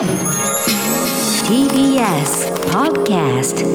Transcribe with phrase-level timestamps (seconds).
[0.00, 0.08] TBS
[2.72, 3.66] Podcast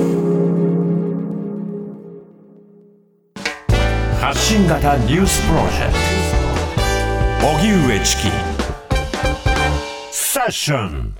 [4.20, 5.93] 発信型ニュースプロジェク
[7.39, 7.47] ト。
[7.47, 8.23] 荻上チキ。
[10.11, 11.13] セッション。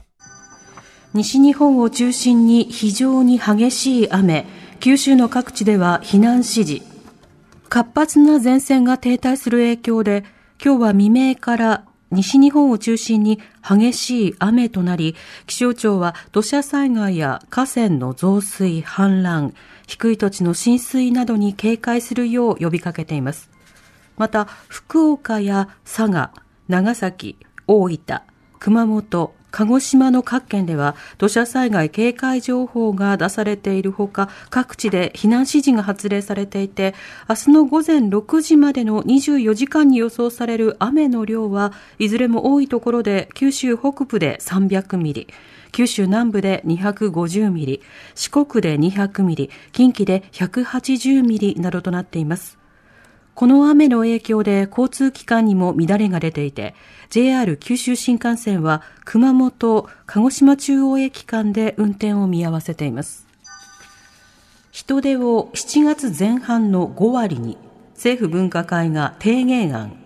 [1.14, 4.48] 西日本を中心に非常に激しい雨。
[4.80, 6.82] 九州の各地では避難指示。
[7.70, 10.24] 活発な前線が停滞する影響で
[10.60, 15.16] 今日は未明から西日本を中心に激しい雨となり、
[15.48, 19.54] 気象庁は土砂災害や河川の増水、氾濫、
[19.88, 23.50] 低い土地の浸水などに警戒するよう呼びかけています。
[24.18, 26.32] また、福岡や佐賀、
[26.68, 28.22] 長崎、大分、
[28.60, 36.94] 熊本、鹿児島の各県では土砂災害警戒情報が出されているほか、各地で避難指示が発令されていて、
[37.30, 45.30] 明日の午前6時までの24時間に予想される雨の量はいずれも多いところで九州北部で300ミリ、
[45.72, 47.82] 九州南部で250ミリ、
[48.14, 52.65] 四国で200ミリ、近畿で180ミリなどとなっています。
[53.36, 56.74] この雨の影響で交通機関にも乱れが出ていて、
[57.10, 63.28] JR 九州新幹線は熊本、鹿児島中央駅間で運転を見合わせています。
[64.72, 67.58] 人手を7月前半の5割に、
[67.94, 69.98] 政府分科会が提言案。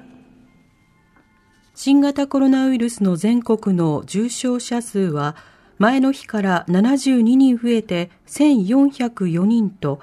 [1.75, 5.35] 新型コロナウイルスの全国の重症者数は、
[5.77, 9.99] 前の日から72人増えて1404人と、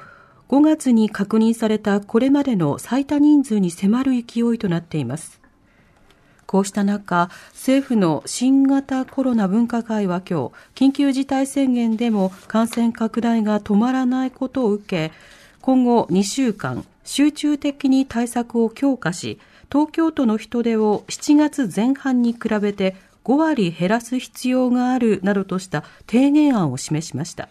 [0.48, 5.40] 5月に確認されたこれまでの最多人数に迫る勢いとなっています。
[6.46, 15.12] こうした中、政府の新型コロナ分科会は今日、緊急事態宣言でも感染拡大が止まらないことを受け、
[15.60, 22.94] 今後2週間、集中的に対策を強化し、東京都の人出を7月前半に比べて
[23.24, 27.48] 5割減らす必要があるなどとした提言案を示しました。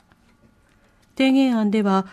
[1.17, 2.05] 提言案では、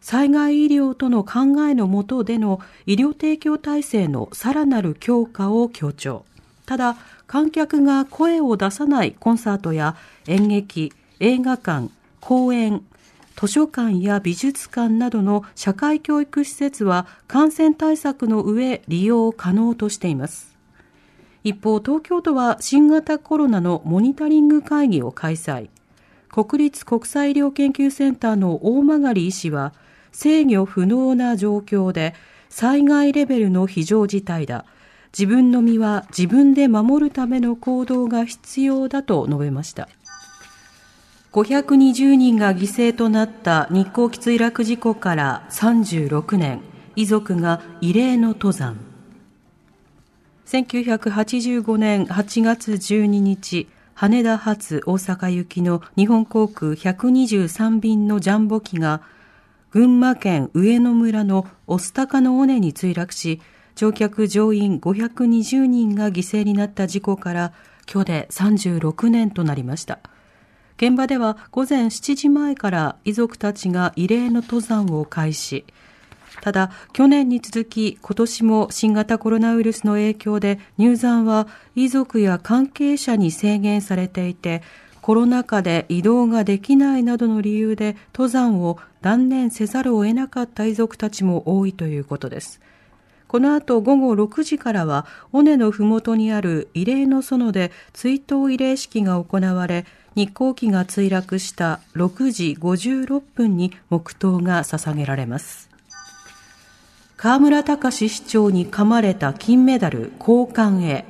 [0.00, 6.24] 災害医療との考えのもとでの医療提供体制のさらなる強化を強調。
[6.66, 12.82] ただ、観客が声を出さないコンサートや演劇、映画館、公演、
[13.36, 20.56] 図書館や美術館などの社会教育施設は感染対策の上利用可能としています。
[21.42, 25.70] 一方、東京都は新型コロナのモニタリング会議を開催。
[26.28, 29.72] 国立国際医療研究センターの大曲医師は、
[30.12, 32.14] 制御不能な状況で
[32.48, 34.64] 災害レベルの非常事態だ。
[35.12, 39.88] 自分の身は自分で守るための行動が必要だと述べました。
[41.32, 46.60] 520人が犠牲となった日航機墜落事故から36年、
[46.96, 48.78] 遺族が異例の登山。
[50.46, 59.02] 1985年8月12日、羽田発大阪行きの日本航空123便のジャンボ機が
[59.72, 63.40] 群馬県上野村の御巣鷹の尾根に墜落し、
[63.76, 67.52] 乗客乗員520人が犠牲になった事故から
[67.90, 70.00] 今日で36年となりました。
[70.76, 75.64] 現場では午前7時前から遺族たちが異例の登山を開始。
[76.40, 84.62] ただ、去年に続き今年も新型コロナウイルスの影響で入山は遺族や関係者に制限されていて、
[85.02, 92.60] コロナ禍で移動ができないなどの理由で登山を断念せざるを得なかった遺族たちも多いということです。
[93.30, 105.70] この後午後6時からは尾根のふもとにある慰霊の園で追悼慰霊式が行われ日航機が墜落した6時56分に黙祷が捧げられます
[107.16, 111.04] 河村隆市長に噛まれた金メダル交換へ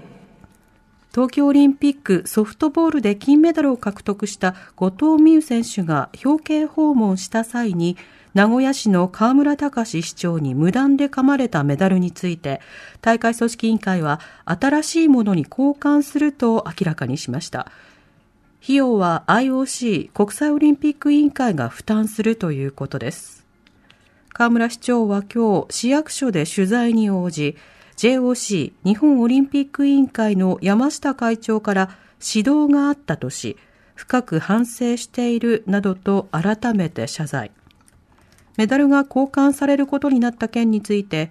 [1.13, 7.97] 東京オリンピックソフトボールで金メダルを獲得した後藤美優選手が表敬訪問した際に
[8.33, 12.61] 名古屋市の河村隆市長に無断で噛まれたメダルについて
[13.01, 17.73] 大会組織委員会は新しいものに交換すると明らかにしました。
[18.63, 23.45] 費用は IOC 国際オリンピック委員会が負担するということです。
[24.33, 27.57] 河村市長は今日市役所で取材に応じ
[28.01, 31.91] JOC 日本オリンピック委員会の山下会長から
[32.35, 33.59] 指導があったとし、
[33.95, 37.51] 深く反省しているなどと改めて謝罪。
[38.57, 41.31] メダルが交換されることになった件について、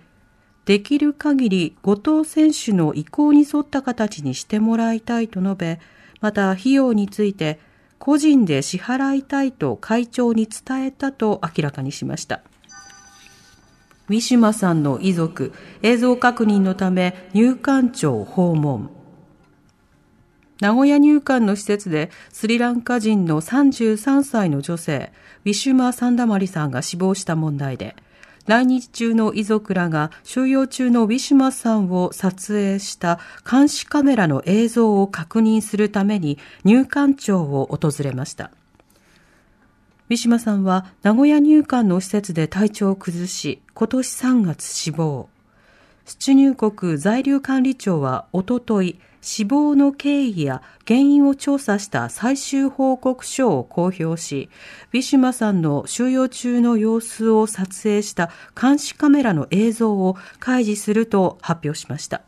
[0.65, 5.79] できる限り後藤選手の意向に沿った形にしてもらいたいと述べ、
[6.21, 7.59] また費用について
[7.97, 12.43] 個人で支払いたいと会長に伝えたと明らかにしました。
[14.09, 15.53] ウィシュマさんの遺族、
[15.83, 18.89] 映像確認のため入管庁訪問。
[20.59, 25.13] 名古屋入管の施設でスリランカ人の33歳の女性、
[25.45, 27.95] ウィシュマ・サンダマリさんが死亡した問題で、
[28.47, 33.19] 来日中の遺族らが収容中のウィシュマさんを撮影した
[33.49, 38.49] 監視カメラの映像を確認するために入管庁を訪れました。
[40.09, 45.29] ウィシュマさんは名古屋入管の施設で体調を崩し、今年3月死亡。
[46.03, 54.49] 出入国在留管理庁はおととい、死亡の経緯や原因を調査した最終報告書を公表し、
[54.93, 62.23] ウィシュマさんの収容中の様子を撮影した監視カメラの映像を開示すると発表しました。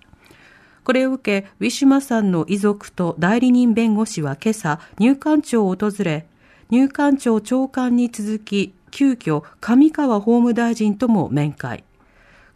[0.83, 6.27] これを受け、ウィシュマさんの遺族と代理人弁護士は今朝、入管庁を訪れ、
[6.71, 11.83] 入管庁長官に続き、急遽、上川法務大臣とも面会。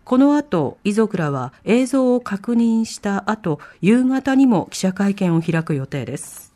[0.06, 6.55] この後、遺族らは映像を確認した後、夕方にも記者会見を開く予定です。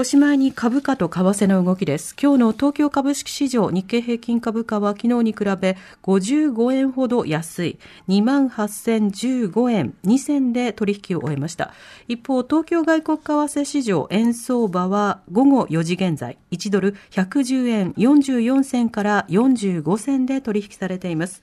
[0.00, 2.16] おしまいに株価と為替の動きです。
[2.18, 11.74] 今日の東京株式市場日経平均株価は昨日に比べ55円ほど安い28,015円2銭で取引を終えました。
[12.08, 21.42] 一方、東京外国為替市場円相場は午後4時現在1ドル110円44銭から45銭で取引されています。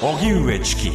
[0.00, 0.90] 荻上チキ